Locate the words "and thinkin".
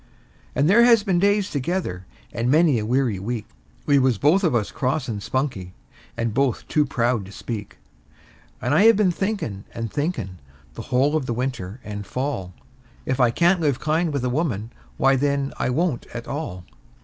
9.75-10.39